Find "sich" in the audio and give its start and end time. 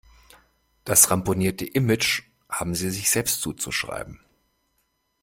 2.89-3.11